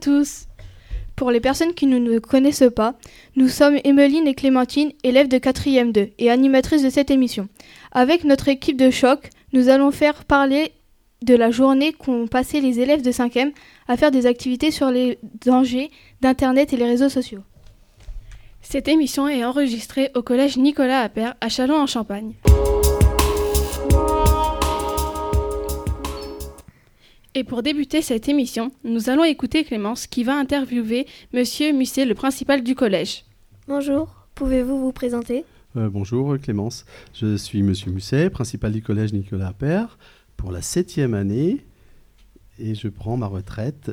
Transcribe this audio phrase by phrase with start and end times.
[0.00, 0.46] Tous.
[1.16, 2.94] Pour les personnes qui ne nous connaissent pas,
[3.34, 7.48] nous sommes Emeline et Clémentine, élèves de 4e 2 et animatrices de cette émission.
[7.92, 10.72] Avec notre équipe de choc, nous allons faire parler
[11.22, 13.52] de la journée qu'ont passé les élèves de 5e
[13.88, 17.42] à faire des activités sur les dangers d'Internet et les réseaux sociaux.
[18.62, 22.34] Cette émission est enregistrée au collège Nicolas Appert à Châlons-en-Champagne.
[27.34, 32.14] Et pour débuter cette émission, nous allons écouter Clémence qui va interviewer Monsieur Musset, le
[32.14, 33.24] principal du collège.
[33.68, 35.44] Bonjour, pouvez-vous vous présenter?
[35.76, 39.98] Euh, Bonjour Clémence, je suis Monsieur Musset, principal du collège Nicolas Appert
[40.38, 41.58] pour la septième année
[42.58, 43.90] et je prends ma retraite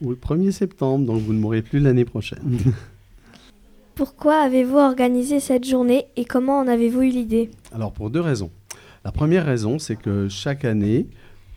[0.00, 2.58] le 1er septembre, donc vous ne mourrez plus l'année prochaine.
[3.94, 7.50] Pourquoi avez-vous organisé cette journée et comment en avez-vous eu l'idée?
[7.72, 8.50] Alors pour deux raisons.
[9.04, 11.06] La première raison, c'est que chaque année,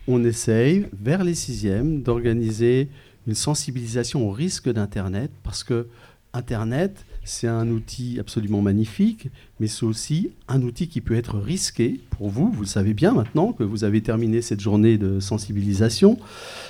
[0.08, 2.88] on essaye, vers les sixièmes, d'organiser
[3.26, 5.86] une sensibilisation au risque d'Internet, parce que
[6.32, 9.28] Internet, c'est un outil absolument magnifique,
[9.60, 12.50] mais c'est aussi un outil qui peut être risqué pour vous.
[12.50, 16.18] Vous le savez bien maintenant que vous avez terminé cette journée de sensibilisation.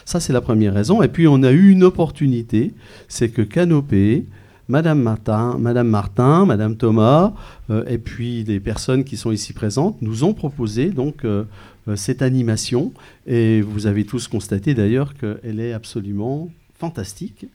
[0.05, 1.01] Ça, c'est la première raison.
[1.03, 2.73] Et puis, on a eu une opportunité,
[3.07, 4.27] c'est que Canopé,
[4.71, 7.33] Madame Martin, Madame Martin, Madame Thomas,
[7.71, 11.45] euh, et puis les personnes qui sont ici présentes nous ont proposé donc euh,
[11.89, 12.93] euh, cette animation.
[13.27, 17.47] Et vous avez tous constaté d'ailleurs qu'elle est absolument fantastique.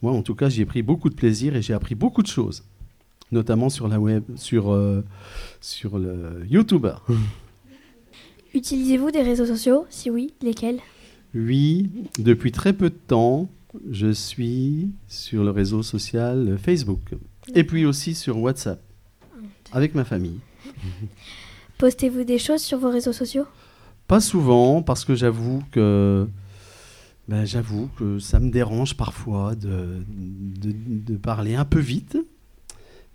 [0.00, 2.28] Moi, en tout cas, j'y ai pris beaucoup de plaisir et j'ai appris beaucoup de
[2.28, 2.64] choses,
[3.30, 4.74] notamment sur la web, sur,
[5.60, 6.94] sur le YouTuber.
[8.54, 9.84] Utilisez-vous des réseaux sociaux?
[9.90, 10.78] Si oui, lesquels?
[11.34, 13.48] Oui, depuis très peu de temps
[13.90, 17.14] je suis sur le réseau social Facebook.
[17.54, 18.80] Et puis aussi sur WhatsApp,
[19.72, 20.40] avec ma famille.
[21.78, 23.46] Postez-vous des choses sur vos réseaux sociaux?
[24.06, 26.26] Pas souvent, parce que j'avoue que,
[27.28, 32.16] ben, j'avoue que ça me dérange parfois de, de, parler un peu vite.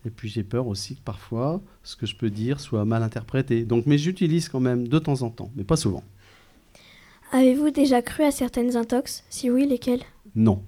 [0.05, 3.63] Et puis j'ai peur aussi que parfois ce que je peux dire soit mal interprété.
[3.63, 6.03] Donc, mais j'utilise quand même de temps en temps, mais pas souvent.
[7.31, 9.23] Avez-vous déjà cru à certaines intox?
[9.29, 10.01] Si oui, lesquelles?
[10.35, 10.63] Non.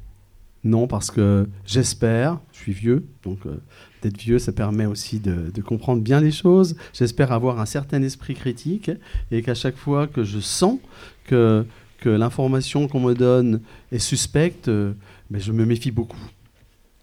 [0.63, 3.59] Non, parce que j'espère, je suis vieux, donc euh,
[4.03, 6.75] d'être vieux, ça permet aussi de, comprendre bien les choses.
[6.94, 8.91] J'espère avoir un certain esprit critique
[9.31, 10.77] et qu'à chaque fois que je sens
[11.25, 11.66] que,
[11.99, 13.61] que l'information qu'on me donne
[13.91, 14.93] est suspecte, euh,
[15.31, 16.22] ben, je me méfie beaucoup.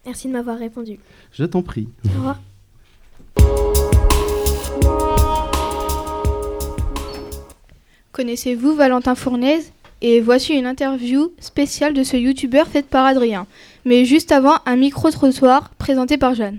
[0.05, 0.99] Merci de m'avoir répondu.
[1.33, 1.89] Je t'en prie.
[2.05, 2.41] Au revoir.
[8.19, 9.71] Connaissez-vous Valentin Fournaise?
[10.01, 13.47] Et voici une interview spéciale de ce youtubeur faite par Adrien.
[13.85, 16.57] Mais juste avant, un micro-trottoir présenté par Jeanne.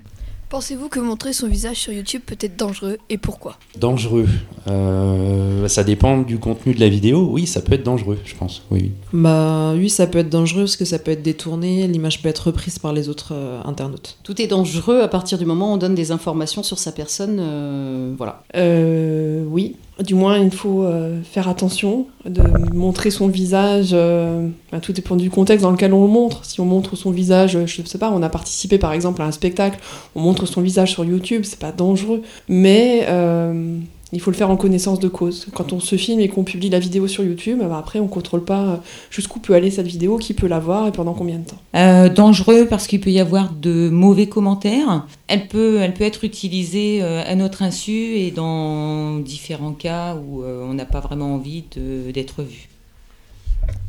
[0.48, 3.56] Pensez-vous que montrer son visage sur YouTube peut être dangereux et pourquoi?
[3.78, 4.26] Dangereux
[4.68, 7.28] euh, Ça dépend du contenu de la vidéo.
[7.30, 8.62] Oui, ça peut être dangereux, je pense.
[8.70, 12.28] Oui, Bah oui, ça peut être dangereux parce que ça peut être détourné, l'image peut
[12.28, 14.18] être reprise par les autres euh, internautes.
[14.24, 17.36] Tout est dangereux à partir du moment où on donne des informations sur sa personne.
[17.38, 18.42] Euh, voilà.
[18.56, 22.42] oui, du moins, il faut euh, faire attention de
[22.74, 23.90] montrer son visage.
[23.92, 24.48] Euh,
[24.82, 26.44] tout dépend du contexte dans lequel on le montre.
[26.44, 29.26] Si on montre son visage, je ne sais pas, on a participé par exemple à
[29.26, 29.78] un spectacle,
[30.14, 32.22] on montre son visage sur YouTube, c'est pas dangereux.
[32.48, 33.78] Mais euh,
[34.12, 35.46] il faut le faire en connaissance de cause.
[35.54, 38.44] Quand on se filme et qu'on publie la vidéo sur YouTube, bah, après on contrôle
[38.44, 38.76] pas euh,
[39.10, 41.58] jusqu'où peut aller cette vidéo, qui peut la voir et pendant combien de temps.
[41.76, 45.06] Euh, dangereux parce qu'il peut y avoir de mauvais commentaires.
[45.28, 50.42] Elle peut, elle peut être utilisée euh, à notre insu et dans différents cas où
[50.42, 51.64] on n'a pas vraiment envie
[52.12, 52.68] d'être vu.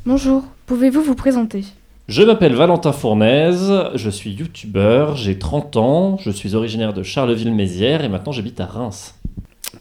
[0.05, 1.63] Bonjour, pouvez-vous vous présenter?
[2.07, 8.03] Je m'appelle Valentin Fournaise, je suis youtubeur, j'ai 30 ans, je suis originaire de Charleville-Mézières
[8.03, 9.15] et maintenant j'habite à Reims.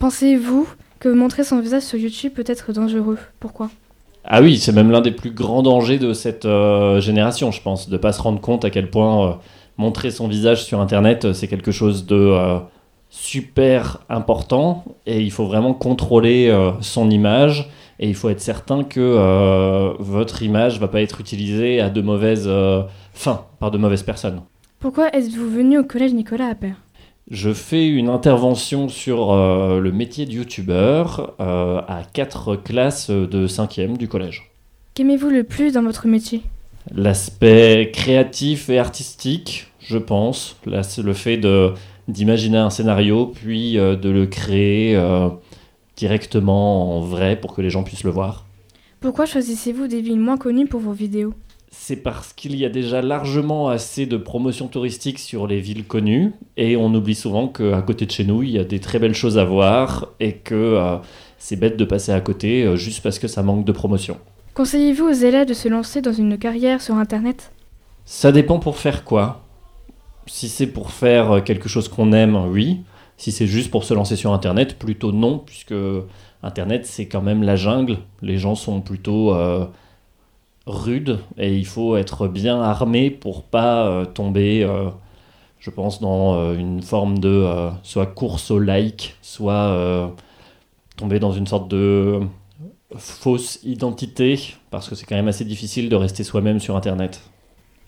[0.00, 0.66] Pensez-vous
[0.98, 3.18] que montrer son visage sur YouTube peut être dangereux?
[3.38, 3.68] Pourquoi?
[4.24, 7.86] Ah oui, c'est même l'un des plus grands dangers de cette euh, génération, je pense,
[7.86, 9.32] de ne pas se rendre compte à quel point euh,
[9.76, 12.34] montrer son visage sur Internet, euh, c'est quelque chose de
[13.10, 17.68] super important et il faut vraiment contrôler son image
[17.98, 22.48] et il faut être certain que votre image va pas être utilisée à de mauvaises
[23.12, 24.42] fins par de mauvaises personnes.
[24.78, 26.76] Pourquoi êtes-vous venu au collège Nicolas Appert?
[27.30, 33.46] Je fais une intervention sur euh, le métier de youtubeur euh, à quatre classes de
[33.46, 34.50] 5e du collège.
[34.94, 36.42] Qu'aimez-vous le plus dans votre métier?
[36.92, 40.56] L'aspect créatif et artistique, je pense.
[40.66, 41.72] Là, c'est le fait de,
[42.08, 45.00] d'imaginer un scénario, puis euh, de le créer
[45.96, 48.46] directement en vrai pour que les gens puissent le voir.
[49.00, 51.32] Pourquoi choisissez-vous des villes moins connues pour vos vidéos?
[51.70, 56.32] C'est parce qu'il y a déjà largement assez de promotion touristique sur les villes connues
[56.56, 59.14] et on oublie souvent qu'à côté de chez nous, il y a des très belles
[59.14, 60.96] choses à voir et que euh,
[61.38, 64.18] c'est bête de passer à côté euh, juste parce que ça manque de promotion.
[64.54, 67.52] Conseillez-vous aux élèves de se lancer dans une carrière sur Internet?
[68.04, 69.44] Ça dépend pour faire quoi.
[70.26, 72.80] Si c'est pour faire euh, quelque chose qu'on aime, oui.
[73.16, 75.74] Si c'est juste pour se lancer sur Internet, plutôt non, puisque
[76.42, 77.98] Internet, c'est quand même la jungle.
[78.22, 79.66] Les gens sont plutôt euh,
[80.70, 84.88] rudes et il faut être bien armé pour pas euh, tomber, euh,
[85.58, 87.46] je pense, dans euh, une forme de
[87.82, 90.12] soit course au like, soit
[90.96, 92.20] tomber dans une sorte de
[92.96, 97.22] fausse identité, parce que c'est quand même assez difficile de rester soi-même sur Internet.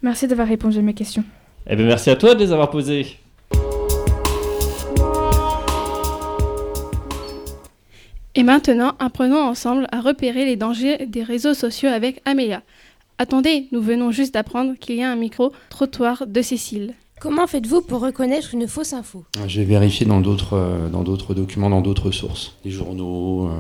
[0.02, 1.25] Merci d'avoir répondu à mes questions.
[1.67, 3.19] Eh bien, merci à toi de les avoir posées.
[8.34, 12.62] Et maintenant, apprenons ensemble à repérer les dangers des réseaux sociaux avec Amélia.
[13.19, 16.94] Attendez, nous venons juste d'apprendre qu'il y a un micro-trottoir de Cécile.
[17.22, 19.22] Comment faites-vous pour reconnaître une fausse info?
[19.46, 23.50] J'ai vérifié dans d'autres euh, dans d'autres documents, dans d'autres sources, des journaux, euh,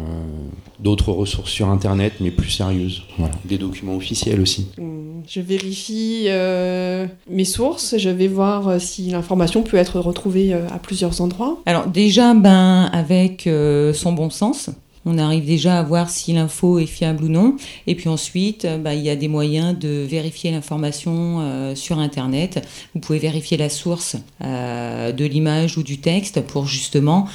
[0.80, 3.04] d'autres ressources sur Internet, mais plus sérieuses.
[3.18, 3.32] Voilà.
[3.44, 4.66] Des documents officiels aussi.
[4.78, 10.80] Hum, Je vérifie euh, mes sources, je vais voir si l'information peut être retrouvée à
[10.80, 11.60] plusieurs endroits.
[11.64, 14.70] Alors déjà, ben, avec euh, son bon sens,
[15.04, 17.56] on arrive déjà à voir si l'info est fiable ou non.
[17.86, 21.98] Et puis ensuite, euh, ben, il y a des moyens de vérifier l'information euh, sur
[21.98, 22.66] Internet.
[22.94, 27.26] Vous pouvez vérifier la source euh, de l'image ou du texte pour justement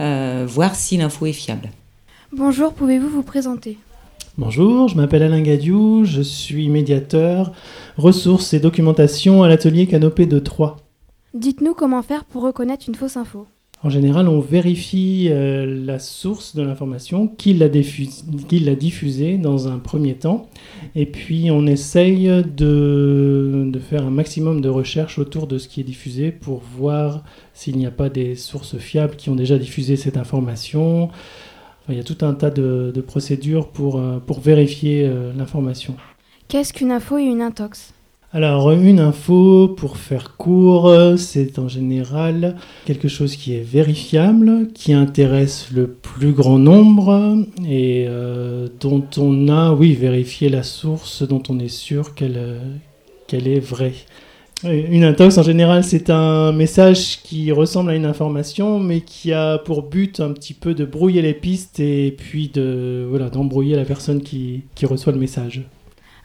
[0.00, 1.70] euh, voir si l'info est fiable.
[2.32, 3.78] Bonjour, pouvez-vous vous présenter?
[4.38, 7.52] Bonjour, je m'appelle Alain Gadiou, je suis médiateur,
[7.98, 10.78] ressources et documentation à l'atelier Canopée de Troyes.
[11.34, 13.46] Dites-nous comment faire pour reconnaître une fausse info.
[13.84, 20.14] En général, on vérifie euh, la source de l'information, qui l'a diffusée dans un premier
[20.14, 20.48] temps,
[20.94, 25.84] et puis on essaye de, faire un maximum de recherches autour de ce qui est
[25.84, 27.24] diffusé pour voir
[27.54, 31.06] s'il n'y a pas des sources fiables qui ont déjà diffusé cette information.
[31.82, 35.32] Enfin, il y a tout un tas de, de procédures pour, euh, pour vérifier euh,
[35.36, 35.96] l'information.
[36.46, 37.92] Qu'est-ce qu'une info et une intox?
[38.34, 42.56] Alors, une info, pour faire court, c'est en général
[42.86, 49.50] quelque chose qui est vérifiable, qui intéresse le plus grand nombre et euh, dont on
[49.50, 52.58] a, oui, vérifié la source, dont on est sûr qu'elle euh,
[53.30, 53.92] est vraie.
[54.64, 59.58] Une intox, en général, c'est un message qui ressemble à une information, mais qui a
[59.58, 63.84] pour but un petit peu de brouiller les pistes et puis de voilà d'embrouiller la
[63.84, 65.66] personne qui reçoit le message.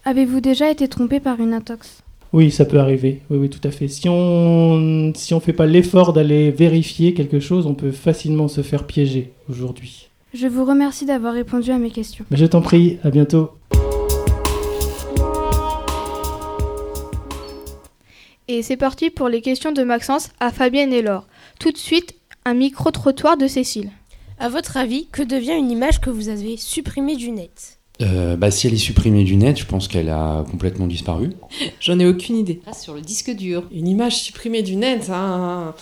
[0.07, 2.01] Avez-vous déjà été trompé par une intox?
[2.31, 3.23] Oui, ça peut arriver.
[3.29, 3.89] Oui, oui, tout à fait.
[3.89, 8.61] Si on si on fait pas l'effort d'aller vérifier quelque chose, on peut facilement se
[8.61, 10.07] faire piéger aujourd'hui.
[10.33, 12.23] Je vous remercie d'avoir répondu à mes questions.
[12.31, 13.51] Mais je t'en prie, à bientôt.
[18.47, 21.27] Et c'est parti pour les questions de Maxence à Fabienne et Laure.
[21.59, 22.15] Tout de suite,
[22.45, 23.89] un micro-trottoir de Cécile.
[24.39, 27.76] À votre avis, que devient une image que vous avez supprimée du net?
[28.01, 31.31] Euh, bah, si elle est supprimée du net, je pense qu'elle a complètement disparu.
[31.79, 32.61] J'en ai aucune idée.
[32.67, 33.63] Ah, sur le disque dur.
[33.71, 35.73] Une image supprimée du net, hein,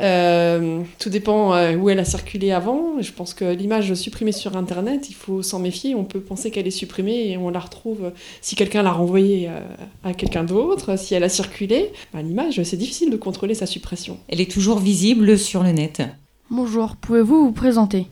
[0.00, 3.00] euh, tout dépend euh, où elle a circulé avant.
[3.00, 5.94] Je pense que l'image supprimée sur Internet, il faut s'en méfier.
[5.94, 9.50] On peut penser qu'elle est supprimée et on la retrouve si quelqu'un l'a renvoyée
[10.04, 11.92] à quelqu'un d'autre, si elle a circulé.
[12.12, 14.18] Bah, L'image, c'est difficile de contrôler sa suppression.
[14.28, 16.02] Elle est toujours visible sur le net.
[16.50, 18.06] Bonjour, pouvez-vous vous présenter?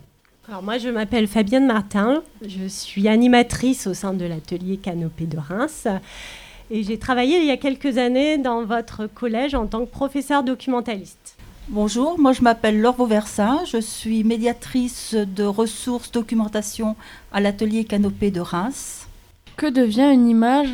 [0.49, 5.37] Alors moi je m'appelle Fabienne Martin, je suis animatrice au sein de l'atelier Canopée de
[5.37, 5.89] Reims
[6.71, 10.43] et j'ai travaillé il y a quelques années dans votre collège en tant que professeur
[10.43, 11.35] documentaliste.
[11.67, 16.95] Bonjour, moi je m'appelle Laure Vauversin, je suis médiatrice de ressources documentation
[17.33, 19.09] à l'atelier Canopée de Reims.
[19.57, 20.69] Que devient une image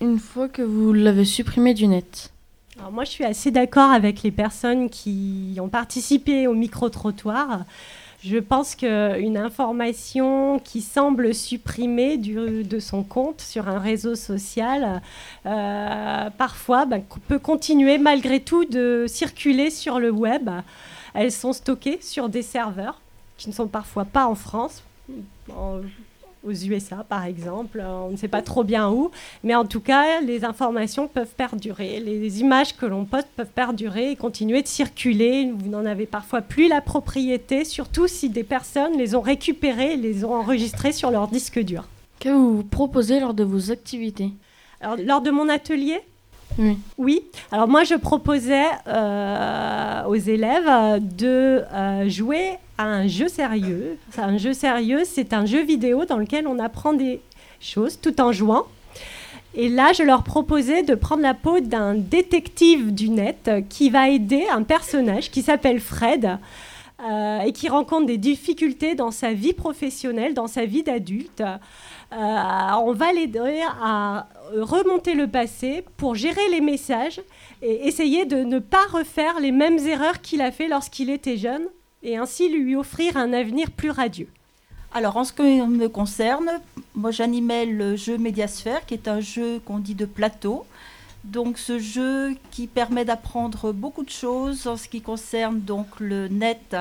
[0.00, 2.32] une fois que vous l'avez supprimée du net?
[2.78, 7.66] Alors moi je suis assez d'accord avec les personnes qui ont participé au micro-trottoir.
[8.24, 15.00] Je pense qu'une information qui semble supprimée du- de son compte sur un réseau social,
[15.46, 20.50] euh, parfois ben, peut continuer malgré tout de circuler sur le web.
[21.14, 23.00] Elles sont stockées sur des serveurs
[23.36, 24.82] qui ne sont parfois pas en France,
[26.48, 29.10] aux USA par exemple, on ne sait pas trop bien où,
[29.44, 34.12] mais en tout cas les informations peuvent perdurer, les images que l'on poste peuvent perdurer
[34.12, 38.96] et continuer de circuler, vous n'en avez parfois plus la propriété, surtout si des personnes
[38.96, 41.84] les ont récupérées et les ont enregistrées sur leur disque dur.
[42.20, 44.32] Que vous proposez lors de vos activités?
[44.80, 46.00] Alors, lors de mon atelier?
[46.58, 46.78] Oui.
[46.96, 47.22] Oui.
[47.52, 53.98] Alors moi, je proposais euh, aux élèves euh, de euh, jouer un jeu sérieux.
[54.16, 57.20] Un jeu sérieux, c'est un jeu vidéo dans lequel on apprend des
[57.60, 58.66] choses tout en jouant.
[59.54, 64.08] Et là, je leur proposais de prendre la peau d'un détective du net qui va
[64.08, 66.38] aider un personnage qui s'appelle Fred
[67.00, 71.40] euh, et qui rencontre des difficultés dans sa vie professionnelle, dans sa vie d'adulte.
[71.40, 71.56] Euh,
[72.12, 77.20] on va l'aider à remonter le passé pour gérer les messages
[77.62, 81.66] et essayer de ne pas refaire les mêmes erreurs qu'il a fait lorsqu'il était jeune
[82.02, 84.28] et ainsi lui offrir un avenir plus radieux.
[84.92, 86.48] Alors en ce qui me concerne,
[86.94, 90.64] moi j'animais le jeu Médiasphère qui est un jeu qu'on dit de plateau.
[91.24, 96.28] Donc ce jeu qui permet d'apprendre beaucoup de choses en ce qui concerne donc le
[96.28, 96.76] net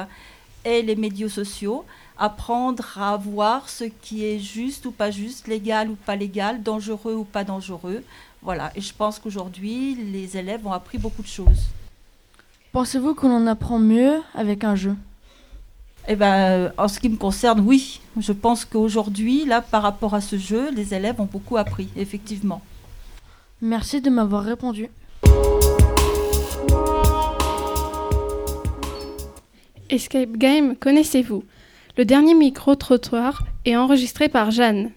[0.64, 1.86] et les médias sociaux,
[2.18, 7.16] apprendre à voir ce qui est juste ou pas juste, légal ou pas légal, dangereux
[7.16, 8.04] ou pas dangereux.
[8.42, 11.68] Voilà, et je pense qu'aujourd'hui, les élèves ont appris beaucoup de choses.
[12.78, 14.96] Pensez-vous qu'on en apprend mieux avec un jeu?
[16.08, 18.02] Eh ben, en ce qui me concerne, oui.
[18.20, 22.62] Je pense qu'aujourd'hui, là, par rapport à ce jeu, les élèves ont beaucoup appris, effectivement.
[23.64, 24.92] Merci de m'avoir répondu.
[29.90, 31.44] Escape Game, connaissez-vous?
[31.98, 34.92] Le dernier micro-trottoir est enregistré par Jeanne.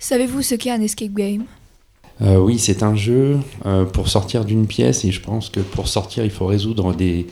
[0.00, 1.44] Savez-vous ce qu'est un escape game?
[2.20, 5.88] Euh, Oui, c'est un jeu euh, pour sortir d'une pièce et je pense que pour
[5.88, 7.26] sortir, il faut résoudre des,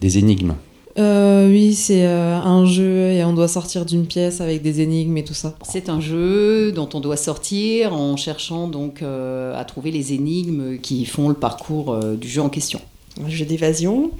[0.00, 0.54] des énigmes.
[0.98, 5.24] Euh, oui, c'est un jeu et on doit sortir d'une pièce avec des énigmes et
[5.24, 5.54] tout ça.
[5.62, 11.06] C'est un jeu dont on doit sortir en cherchant donc à trouver les énigmes qui
[11.06, 12.80] font le parcours du jeu en question.
[13.24, 14.10] Un jeu d'évasion.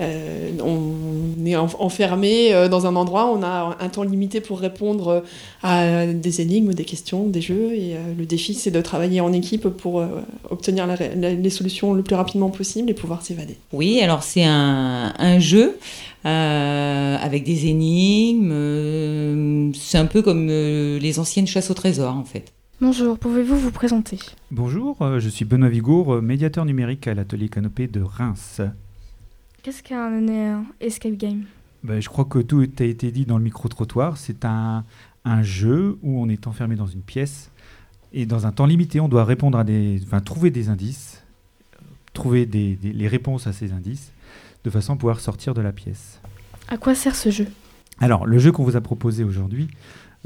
[0.00, 5.08] Euh, on est enfermé euh, dans un endroit, on a un temps limité pour répondre
[5.08, 5.20] euh,
[5.62, 7.72] à des énigmes, des questions, des jeux.
[7.72, 10.02] Et le défi, c'est de travailler en équipe pour
[10.48, 13.56] obtenir les solutions le plus rapidement possible et pouvoir s'évader.
[13.72, 15.78] Oui, alors c'est un, un, jeu
[16.24, 18.52] avec des énigmes.
[19.74, 22.52] c'est un peu comme les anciennes chasses au trésor, en fait.
[22.80, 24.18] Bonjour, pouvez-vous vous présenter?
[24.50, 28.62] Bonjour, je suis Benoît Vigour, médiateur numérique à l'atelier Canopée de Reims.
[29.62, 31.44] Qu'est-ce qu'un escape game?
[31.82, 34.16] Ben, Je crois que tout a été dit dans le micro-trottoir.
[34.16, 34.84] C'est un,
[35.24, 37.50] un, jeu où on est enfermé dans une pièce
[38.12, 41.22] et dans un temps limité, on doit répondre à des, enfin, trouver des indices,
[42.12, 44.12] trouver des, les réponses à ces indices,
[44.64, 46.20] de façon à pouvoir sortir de la pièce.
[46.68, 47.46] À quoi sert ce jeu?
[48.00, 49.68] Alors, le jeu qu'on vous a proposé aujourd'hui,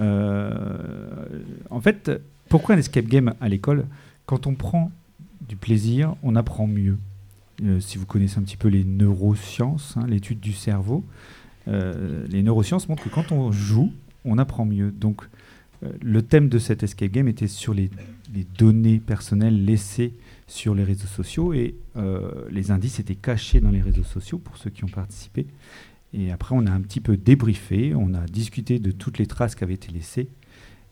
[0.01, 1.27] euh,
[1.71, 2.11] en fait,
[2.49, 3.87] pourquoi un escape game à l'école?
[4.27, 4.91] Quand on prend
[5.49, 6.97] du plaisir, on apprend mieux.
[7.63, 11.05] Euh, si vous connaissez un petit peu les neurosciences, hein, l'étude du cerveau,
[11.69, 13.93] euh, les neurosciences montrent que quand on joue,
[14.25, 14.91] on apprend mieux.
[14.91, 15.23] Donc,
[15.83, 17.91] euh, le thème de cet escape game était sur les,
[18.59, 20.13] données personnelles laissées
[20.49, 21.77] sur les réseaux sociaux et
[22.51, 25.47] les indices étaient cachés dans les réseaux sociaux pour ceux qui ont participé.
[26.13, 29.55] Et après, on a un petit peu débriefé, on a discuté de toutes les traces
[29.55, 30.29] qui avaient été laissées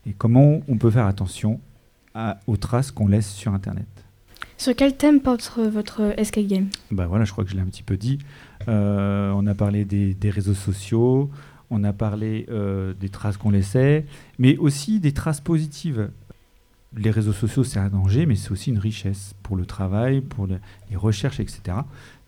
[0.05, 1.59] et comment on peut faire attention
[2.47, 4.02] aux traces qu'on laisse sur Internet.
[4.63, 6.69] Sur quel thème porte votre escape game?
[6.89, 8.19] Bah voilà, je crois que je l'ai un petit peu dit.
[8.69, 11.29] Euh, on a parlé des, réseaux sociaux,
[11.69, 14.05] on a parlé euh, des traces qu'on laissait,
[14.39, 16.11] mais aussi des traces positives.
[16.95, 20.47] Les réseaux sociaux, c'est un danger, mais c'est aussi une richesse pour le travail, pour
[20.47, 21.79] les recherches, etc.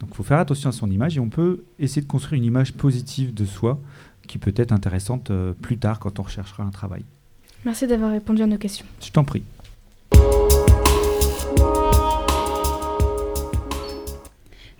[0.02, 2.48] Donc il faut faire attention à son image et on peut essayer de construire une
[2.48, 3.80] image positive de soi
[4.28, 7.06] qui peut être intéressante euh, plus tard quand on recherchera un travail.
[7.64, 8.86] Merci d'avoir répondu à nos questions.
[9.02, 9.44] Je t'en prie.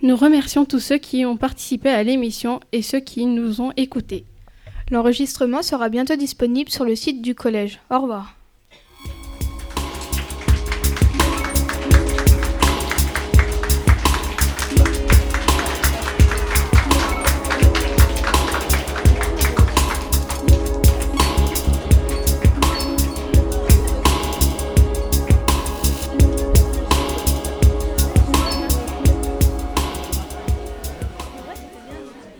[0.02, 4.24] Nous remercions tous ceux qui ont participé à l'émission et ceux qui nous ont écoutés.
[4.90, 7.80] L'enregistrement sera bientôt disponible sur le site du collège.
[7.90, 8.36] Au revoir.